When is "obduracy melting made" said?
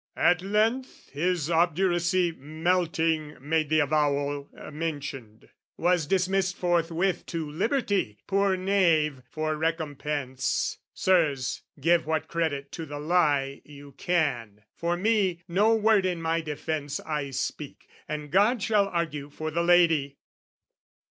1.51-3.69